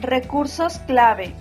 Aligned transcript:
Recursos 0.00 0.78
clave. 0.86 1.34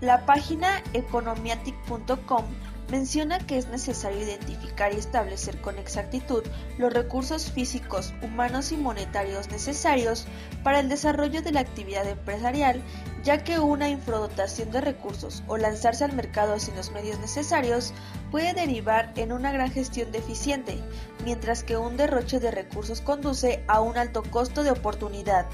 La 0.00 0.26
página 0.26 0.82
economiatic.com 0.92 2.44
menciona 2.90 3.38
que 3.38 3.58
es 3.58 3.68
necesario 3.68 4.22
identificar 4.22 4.92
y 4.92 4.96
establecer 4.96 5.60
con 5.60 5.78
exactitud 5.78 6.42
los 6.78 6.92
recursos 6.92 7.52
físicos, 7.52 8.12
humanos 8.22 8.72
y 8.72 8.76
monetarios 8.76 9.48
necesarios 9.50 10.26
para 10.64 10.80
el 10.80 10.88
desarrollo 10.88 11.42
de 11.42 11.52
la 11.52 11.60
actividad 11.60 12.08
empresarial, 12.08 12.82
ya 13.22 13.44
que 13.44 13.60
una 13.60 13.88
infradotación 13.88 14.72
de 14.72 14.80
recursos 14.80 15.44
o 15.46 15.58
lanzarse 15.58 16.02
al 16.02 16.12
mercado 16.12 16.58
sin 16.58 16.74
los 16.74 16.90
medios 16.90 17.20
necesarios 17.20 17.94
puede 18.32 18.52
derivar 18.52 19.12
en 19.14 19.30
una 19.30 19.52
gran 19.52 19.70
gestión 19.70 20.10
deficiente, 20.10 20.82
mientras 21.24 21.62
que 21.62 21.76
un 21.76 21.96
derroche 21.96 22.40
de 22.40 22.50
recursos 22.50 23.00
conduce 23.00 23.62
a 23.68 23.80
un 23.80 23.96
alto 23.96 24.24
costo 24.24 24.64
de 24.64 24.72
oportunidad. 24.72 25.46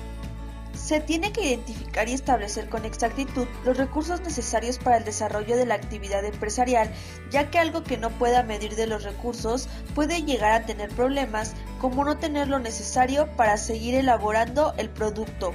Se 0.83 0.99
tiene 0.99 1.33
que 1.33 1.47
identificar 1.47 2.09
y 2.09 2.13
establecer 2.13 2.69
con 2.69 2.85
exactitud 2.85 3.47
los 3.65 3.77
recursos 3.77 4.21
necesarios 4.21 4.79
para 4.79 4.97
el 4.97 5.05
desarrollo 5.05 5.57
de 5.57 5.65
la 5.65 5.75
actividad 5.75 6.25
empresarial, 6.25 6.91
ya 7.31 7.51
que 7.51 7.61
algo 7.61 7.85
que 7.85 7.99
no 7.99 8.11
pueda 8.11 8.43
medir 8.43 8.75
de 8.75 8.89
los 8.89 9.05
recursos 9.05 9.69
puede 9.95 10.25
llegar 10.25 10.51
a 10.51 10.67
tener 10.67 10.89
problemas 10.91 11.55
como 11.81 12.05
no 12.05 12.19
tener 12.19 12.49
lo 12.49 12.59
necesario 12.59 13.29
para 13.37 13.59
seguir 13.59 13.95
elaborando 13.95 14.75
el 14.77 14.91
producto. 14.91 15.55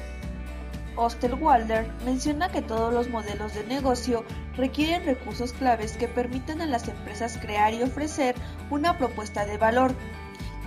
Osterwalder 0.96 1.92
menciona 2.06 2.50
que 2.50 2.62
todos 2.62 2.94
los 2.94 3.10
modelos 3.10 3.54
de 3.54 3.66
negocio 3.66 4.24
requieren 4.56 5.06
recursos 5.06 5.52
claves 5.52 5.98
que 5.98 6.08
permitan 6.08 6.62
a 6.62 6.66
las 6.66 6.88
empresas 6.88 7.38
crear 7.38 7.74
y 7.74 7.84
ofrecer 7.84 8.34
una 8.72 8.98
propuesta 8.98 9.46
de 9.46 9.58
valor, 9.58 9.94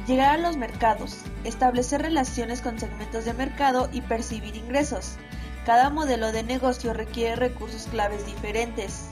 Llegar 0.07 0.31
a 0.31 0.43
los 0.43 0.57
mercados, 0.57 1.19
establecer 1.45 2.03
relaciones 2.03 2.63
con 2.63 2.79
segmentos 2.79 3.27
de 3.27 3.35
mercado 3.35 3.89
y 3.93 4.01
percibir 4.01 4.57
ingresos. 4.57 5.17
Cada 5.67 5.91
modelo 5.91 6.33
de 6.33 6.43
negocio 6.43 6.95
requiere 6.95 7.37
recursos 7.37 7.87
claves 7.91 8.25
diferentes. 8.25 9.09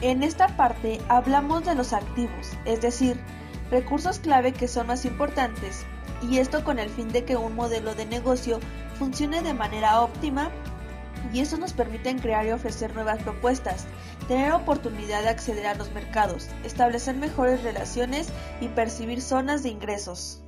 En 0.00 0.22
esta 0.22 0.48
parte 0.56 1.00
hablamos 1.08 1.64
de 1.64 1.74
los 1.74 1.92
activos, 1.92 2.52
es 2.64 2.80
decir, 2.80 3.20
recursos 3.70 4.18
clave 4.18 4.52
que 4.52 4.66
son 4.66 4.86
más 4.86 5.04
importantes, 5.04 5.84
y 6.22 6.38
esto 6.38 6.64
con 6.64 6.78
el 6.78 6.88
fin 6.88 7.08
de 7.08 7.24
que 7.24 7.36
un 7.36 7.54
modelo 7.54 7.94
de 7.94 8.06
negocio 8.06 8.60
funcione 8.98 9.42
de 9.42 9.54
manera 9.54 10.00
óptima 10.00 10.50
y 11.32 11.40
eso 11.40 11.56
nos 11.56 11.72
permite 11.72 12.14
crear 12.16 12.46
y 12.46 12.52
ofrecer 12.52 12.94
nuevas 12.94 13.22
propuestas, 13.22 13.86
tener 14.26 14.52
oportunidad 14.52 15.22
de 15.22 15.28
acceder 15.28 15.66
a 15.66 15.74
los 15.74 15.92
mercados, 15.92 16.48
establecer 16.64 17.16
mejores 17.16 17.62
relaciones 17.62 18.28
y 18.60 18.68
percibir 18.68 19.20
zonas 19.20 19.62
de 19.62 19.70
ingresos. 19.70 20.42